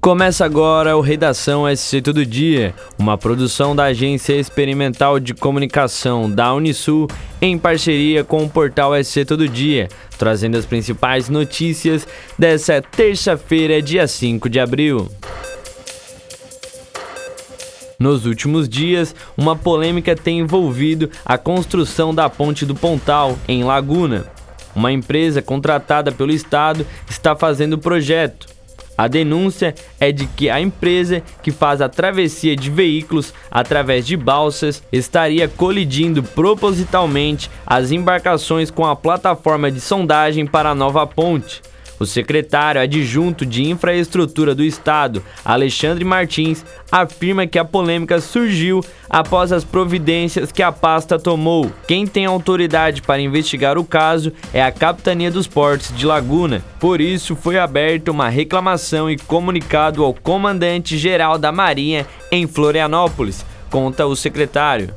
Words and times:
Começa 0.00 0.44
agora 0.44 0.96
o 0.96 1.00
Redação 1.00 1.64
SC 1.74 2.00
Todo 2.00 2.24
Dia, 2.24 2.72
uma 2.96 3.18
produção 3.18 3.74
da 3.74 3.86
Agência 3.86 4.34
Experimental 4.34 5.18
de 5.18 5.34
Comunicação 5.34 6.30
da 6.30 6.54
Unisul 6.54 7.08
em 7.42 7.58
parceria 7.58 8.22
com 8.22 8.44
o 8.44 8.48
portal 8.48 8.92
SC 9.02 9.24
Todo 9.24 9.48
Dia, 9.48 9.88
trazendo 10.16 10.56
as 10.56 10.64
principais 10.64 11.28
notícias 11.28 12.06
dessa 12.38 12.80
terça-feira, 12.80 13.82
dia 13.82 14.06
5 14.06 14.48
de 14.48 14.60
abril. 14.60 15.10
Nos 17.98 18.24
últimos 18.24 18.68
dias, 18.68 19.12
uma 19.36 19.56
polêmica 19.56 20.14
tem 20.14 20.38
envolvido 20.38 21.10
a 21.24 21.36
construção 21.36 22.14
da 22.14 22.30
Ponte 22.30 22.64
do 22.64 22.74
Pontal, 22.74 23.36
em 23.48 23.64
Laguna. 23.64 24.26
Uma 24.76 24.92
empresa 24.92 25.42
contratada 25.42 26.12
pelo 26.12 26.30
Estado 26.30 26.86
está 27.10 27.34
fazendo 27.34 27.72
o 27.72 27.78
projeto. 27.78 28.57
A 28.98 29.06
denúncia 29.06 29.76
é 30.00 30.10
de 30.10 30.26
que 30.26 30.50
a 30.50 30.60
empresa 30.60 31.22
que 31.40 31.52
faz 31.52 31.80
a 31.80 31.88
travessia 31.88 32.56
de 32.56 32.68
veículos 32.68 33.32
através 33.48 34.04
de 34.04 34.16
balsas 34.16 34.82
estaria 34.90 35.46
colidindo 35.46 36.20
propositalmente 36.20 37.48
as 37.64 37.92
embarcações 37.92 38.72
com 38.72 38.84
a 38.84 38.96
plataforma 38.96 39.70
de 39.70 39.80
sondagem 39.80 40.44
para 40.44 40.70
a 40.70 40.74
nova 40.74 41.06
ponte. 41.06 41.62
O 42.00 42.06
secretário 42.06 42.80
adjunto 42.80 43.44
de 43.44 43.68
Infraestrutura 43.68 44.54
do 44.54 44.62
Estado, 44.62 45.22
Alexandre 45.44 46.04
Martins, 46.04 46.64
afirma 46.90 47.46
que 47.46 47.58
a 47.58 47.64
polêmica 47.64 48.20
surgiu 48.20 48.84
após 49.10 49.52
as 49.52 49.64
providências 49.64 50.52
que 50.52 50.62
a 50.62 50.70
pasta 50.70 51.18
tomou. 51.18 51.72
Quem 51.86 52.06
tem 52.06 52.26
autoridade 52.26 53.02
para 53.02 53.20
investigar 53.20 53.78
o 53.78 53.84
caso 53.84 54.32
é 54.52 54.62
a 54.62 54.70
Capitania 54.70 55.30
dos 55.30 55.46
Portos 55.46 55.94
de 55.96 56.06
Laguna. 56.06 56.62
Por 56.78 57.00
isso, 57.00 57.34
foi 57.34 57.58
aberta 57.58 58.10
uma 58.10 58.28
reclamação 58.28 59.10
e 59.10 59.16
comunicado 59.16 60.04
ao 60.04 60.14
comandante-geral 60.14 61.38
da 61.38 61.50
Marinha 61.50 62.06
em 62.30 62.46
Florianópolis, 62.46 63.44
conta 63.70 64.06
o 64.06 64.14
secretário. 64.14 64.94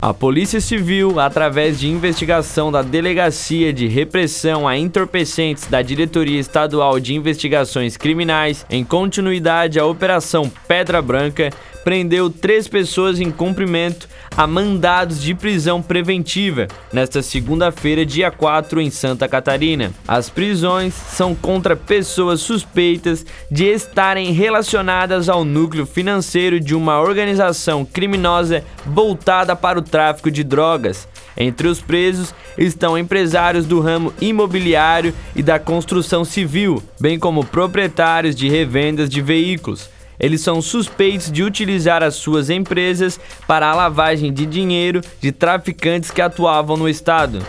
A 0.00 0.14
Polícia 0.14 0.60
Civil, 0.60 1.18
através 1.18 1.80
de 1.80 1.88
investigação 1.88 2.70
da 2.70 2.82
Delegacia 2.82 3.72
de 3.72 3.88
Repressão 3.88 4.68
a 4.68 4.78
Entorpecentes 4.78 5.66
da 5.66 5.82
Diretoria 5.82 6.38
Estadual 6.38 7.00
de 7.00 7.16
Investigações 7.16 7.96
Criminais, 7.96 8.64
em 8.70 8.84
continuidade 8.84 9.76
à 9.76 9.84
Operação 9.84 10.48
Pedra 10.68 11.02
Branca, 11.02 11.50
prendeu 11.88 12.28
três 12.28 12.68
pessoas 12.68 13.18
em 13.18 13.30
cumprimento 13.30 14.10
a 14.36 14.46
mandados 14.46 15.22
de 15.22 15.34
prisão 15.34 15.80
preventiva 15.80 16.68
nesta 16.92 17.22
segunda-feira, 17.22 18.04
dia 18.04 18.30
4, 18.30 18.78
em 18.82 18.90
Santa 18.90 19.26
Catarina. 19.26 19.90
As 20.06 20.28
prisões 20.28 20.92
são 20.92 21.34
contra 21.34 21.74
pessoas 21.74 22.42
suspeitas 22.42 23.24
de 23.50 23.64
estarem 23.64 24.32
relacionadas 24.32 25.30
ao 25.30 25.46
núcleo 25.46 25.86
financeiro 25.86 26.60
de 26.60 26.74
uma 26.74 27.00
organização 27.00 27.86
criminosa 27.86 28.62
voltada 28.84 29.56
para 29.56 29.78
o 29.78 29.82
tráfico 29.82 30.30
de 30.30 30.44
drogas. 30.44 31.08
Entre 31.38 31.68
os 31.68 31.80
presos 31.80 32.34
estão 32.58 32.98
empresários 32.98 33.64
do 33.64 33.80
ramo 33.80 34.12
imobiliário 34.20 35.14
e 35.34 35.42
da 35.42 35.58
construção 35.58 36.22
civil, 36.22 36.82
bem 37.00 37.18
como 37.18 37.46
proprietários 37.46 38.36
de 38.36 38.46
revendas 38.46 39.08
de 39.08 39.22
veículos. 39.22 39.96
Eles 40.18 40.40
são 40.40 40.60
suspeitos 40.60 41.30
de 41.30 41.42
utilizar 41.42 42.02
as 42.02 42.16
suas 42.16 42.50
empresas 42.50 43.20
para 43.46 43.68
a 43.68 43.74
lavagem 43.74 44.32
de 44.32 44.44
dinheiro 44.46 45.00
de 45.20 45.32
traficantes 45.32 46.10
que 46.10 46.20
atuavam 46.20 46.76
no 46.76 46.88
estado. 46.88 47.40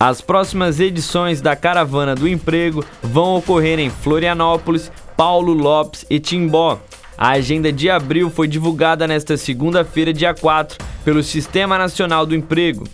As 0.00 0.20
próximas 0.20 0.78
edições 0.78 1.40
da 1.40 1.56
Caravana 1.56 2.14
do 2.14 2.28
Emprego 2.28 2.84
vão 3.02 3.34
ocorrer 3.34 3.80
em 3.80 3.90
Florianópolis, 3.90 4.92
Paulo 5.16 5.52
Lopes 5.52 6.06
e 6.08 6.20
Timbó. 6.20 6.78
A 7.16 7.30
agenda 7.30 7.72
de 7.72 7.90
abril 7.90 8.30
foi 8.30 8.46
divulgada 8.46 9.08
nesta 9.08 9.36
segunda-feira, 9.36 10.12
dia 10.12 10.32
4, 10.32 10.78
pelo 11.04 11.20
Sistema 11.20 11.76
Nacional 11.76 12.24
do 12.24 12.36
Emprego. 12.36 12.86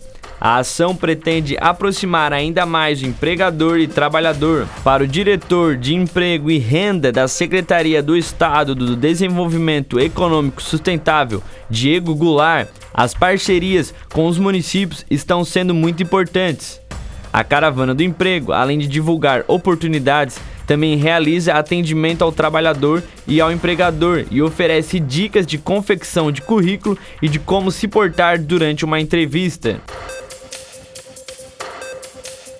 A 0.44 0.58
ação 0.58 0.94
pretende 0.94 1.56
aproximar 1.58 2.30
ainda 2.30 2.66
mais 2.66 3.00
o 3.00 3.06
empregador 3.06 3.78
e 3.78 3.88
trabalhador. 3.88 4.68
Para 4.84 5.02
o 5.02 5.06
diretor 5.06 5.74
de 5.74 5.94
Emprego 5.94 6.50
e 6.50 6.58
Renda 6.58 7.10
da 7.10 7.26
Secretaria 7.26 8.02
do 8.02 8.14
Estado 8.14 8.74
do 8.74 8.94
Desenvolvimento 8.94 9.98
Econômico 9.98 10.62
Sustentável, 10.62 11.42
Diego 11.70 12.14
Goulart, 12.14 12.68
as 12.92 13.14
parcerias 13.14 13.94
com 14.12 14.26
os 14.26 14.38
municípios 14.38 15.06
estão 15.10 15.46
sendo 15.46 15.72
muito 15.72 16.02
importantes. 16.02 16.78
A 17.32 17.42
Caravana 17.42 17.94
do 17.94 18.02
Emprego, 18.02 18.52
além 18.52 18.78
de 18.78 18.86
divulgar 18.86 19.44
oportunidades, 19.48 20.38
também 20.66 20.94
realiza 20.98 21.54
atendimento 21.54 22.22
ao 22.22 22.30
trabalhador 22.30 23.02
e 23.26 23.40
ao 23.40 23.50
empregador 23.50 24.26
e 24.30 24.42
oferece 24.42 25.00
dicas 25.00 25.46
de 25.46 25.56
confecção 25.56 26.30
de 26.30 26.42
currículo 26.42 26.98
e 27.22 27.30
de 27.30 27.38
como 27.38 27.70
se 27.70 27.88
portar 27.88 28.38
durante 28.38 28.84
uma 28.84 29.00
entrevista. 29.00 29.80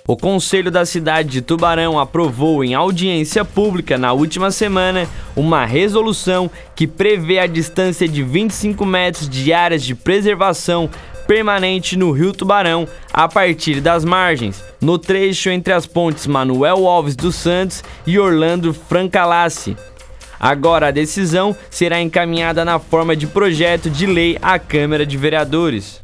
O 0.07 0.15
Conselho 0.15 0.69
da 0.69 0.85
cidade 0.85 1.29
de 1.29 1.41
Tubarão 1.41 1.97
aprovou 1.97 2.63
em 2.63 2.75
audiência 2.75 3.43
pública 3.43 3.97
na 3.97 4.13
última 4.13 4.51
semana 4.51 5.09
uma 5.35 5.65
resolução 5.65 6.49
que 6.75 6.85
prevê 6.85 7.39
a 7.39 7.47
distância 7.47 8.07
de 8.07 8.21
25 8.21 8.85
metros 8.85 9.27
de 9.27 9.51
áreas 9.51 9.83
de 9.83 9.95
preservação 9.95 10.87
permanente 11.25 11.97
no 11.97 12.11
Rio 12.11 12.33
Tubarão 12.33 12.87
a 13.11 13.27
partir 13.27 13.81
das 13.81 14.05
margens, 14.05 14.63
no 14.79 14.99
trecho 14.99 15.49
entre 15.49 15.73
as 15.73 15.87
pontes 15.87 16.27
Manuel 16.27 16.87
Alves 16.87 17.15
dos 17.15 17.33
Santos 17.33 17.83
e 18.05 18.19
Orlando 18.19 18.75
Francalassi. 18.75 19.75
Agora 20.39 20.89
a 20.89 20.91
decisão 20.91 21.57
será 21.71 21.99
encaminhada 21.99 22.63
na 22.63 22.77
forma 22.77 23.15
de 23.15 23.25
projeto 23.25 23.89
de 23.89 24.05
lei 24.05 24.37
à 24.39 24.59
Câmara 24.59 25.03
de 25.03 25.17
Vereadores. 25.17 25.99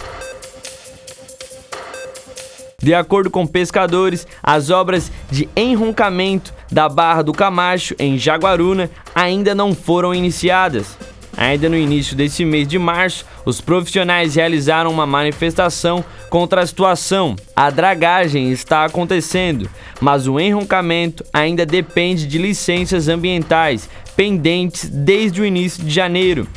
De 2.81 2.93
acordo 2.93 3.29
com 3.29 3.45
pescadores, 3.45 4.25
as 4.41 4.69
obras 4.69 5.11
de 5.29 5.47
enroncamento 5.55 6.53
da 6.71 6.89
Barra 6.89 7.21
do 7.21 7.31
Camacho, 7.31 7.95
em 7.99 8.17
Jaguaruna, 8.17 8.89
ainda 9.13 9.53
não 9.53 9.75
foram 9.75 10.13
iniciadas. 10.15 10.97
Ainda 11.37 11.69
no 11.69 11.77
início 11.77 12.15
desse 12.15 12.43
mês 12.43 12.67
de 12.67 12.77
março, 12.77 13.25
os 13.45 13.61
profissionais 13.61 14.35
realizaram 14.35 14.91
uma 14.91 15.05
manifestação 15.05 16.03
contra 16.29 16.61
a 16.61 16.67
situação. 16.67 17.35
A 17.55 17.69
dragagem 17.69 18.51
está 18.51 18.83
acontecendo, 18.83 19.69
mas 19.99 20.27
o 20.27 20.39
enroncamento 20.39 21.23
ainda 21.31 21.65
depende 21.65 22.27
de 22.27 22.37
licenças 22.37 23.07
ambientais 23.07 23.89
pendentes 24.15 24.89
desde 24.89 25.41
o 25.41 25.45
início 25.45 25.83
de 25.83 25.91
janeiro. 25.91 26.47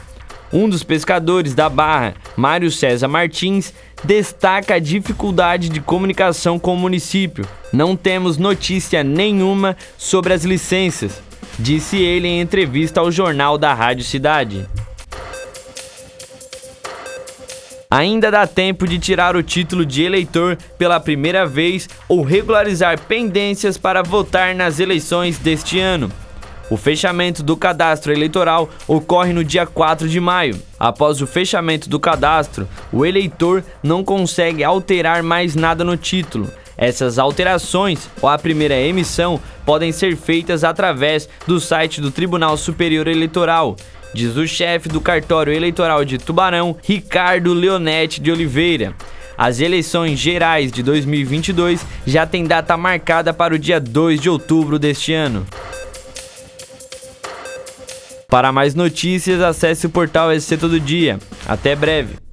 Um 0.52 0.68
dos 0.68 0.82
pescadores 0.82 1.54
da 1.54 1.68
Barra, 1.68 2.14
Mário 2.36 2.70
César 2.70 3.08
Martins, 3.08 3.72
destaca 4.04 4.74
a 4.74 4.78
dificuldade 4.78 5.68
de 5.68 5.80
comunicação 5.80 6.58
com 6.58 6.74
o 6.74 6.78
município. 6.78 7.46
Não 7.72 7.96
temos 7.96 8.36
notícia 8.38 9.02
nenhuma 9.02 9.76
sobre 9.98 10.32
as 10.32 10.44
licenças, 10.44 11.20
disse 11.58 11.96
ele 11.96 12.28
em 12.28 12.40
entrevista 12.40 13.00
ao 13.00 13.10
jornal 13.10 13.58
da 13.58 13.74
Rádio 13.74 14.04
Cidade. 14.04 14.66
Ainda 17.90 18.28
dá 18.28 18.44
tempo 18.44 18.88
de 18.88 18.98
tirar 18.98 19.36
o 19.36 19.42
título 19.42 19.86
de 19.86 20.02
eleitor 20.02 20.58
pela 20.76 20.98
primeira 20.98 21.46
vez 21.46 21.88
ou 22.08 22.22
regularizar 22.22 23.00
pendências 23.00 23.78
para 23.78 24.02
votar 24.02 24.52
nas 24.52 24.80
eleições 24.80 25.38
deste 25.38 25.78
ano. 25.78 26.10
O 26.70 26.76
fechamento 26.76 27.42
do 27.42 27.56
cadastro 27.56 28.12
eleitoral 28.12 28.70
ocorre 28.88 29.32
no 29.32 29.44
dia 29.44 29.66
4 29.66 30.08
de 30.08 30.18
maio. 30.18 30.60
Após 30.78 31.20
o 31.20 31.26
fechamento 31.26 31.88
do 31.88 32.00
cadastro, 32.00 32.68
o 32.92 33.04
eleitor 33.04 33.62
não 33.82 34.02
consegue 34.02 34.64
alterar 34.64 35.22
mais 35.22 35.54
nada 35.54 35.84
no 35.84 35.96
título. 35.96 36.50
Essas 36.76 37.18
alterações 37.18 38.08
ou 38.20 38.28
a 38.28 38.38
primeira 38.38 38.80
emissão 38.80 39.40
podem 39.64 39.92
ser 39.92 40.16
feitas 40.16 40.64
através 40.64 41.28
do 41.46 41.60
site 41.60 42.00
do 42.00 42.10
Tribunal 42.10 42.56
Superior 42.56 43.06
Eleitoral, 43.06 43.76
diz 44.12 44.36
o 44.36 44.46
chefe 44.46 44.88
do 44.88 45.00
cartório 45.00 45.52
eleitoral 45.52 46.04
de 46.04 46.18
Tubarão, 46.18 46.76
Ricardo 46.82 47.52
Leonete 47.52 48.20
de 48.20 48.30
Oliveira. 48.30 48.94
As 49.36 49.58
eleições 49.58 50.18
gerais 50.18 50.70
de 50.70 50.82
2022 50.82 51.84
já 52.06 52.24
têm 52.24 52.44
data 52.44 52.76
marcada 52.76 53.34
para 53.34 53.54
o 53.54 53.58
dia 53.58 53.80
2 53.80 54.20
de 54.20 54.30
outubro 54.30 54.78
deste 54.78 55.12
ano. 55.12 55.44
Para 58.34 58.50
mais 58.50 58.74
notícias, 58.74 59.40
acesse 59.40 59.86
o 59.86 59.88
portal 59.88 60.28
SC 60.34 60.56
Todo 60.56 60.80
Dia. 60.80 61.20
Até 61.46 61.76
breve. 61.76 62.23